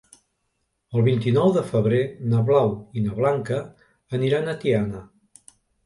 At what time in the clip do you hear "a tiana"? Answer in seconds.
4.57-5.09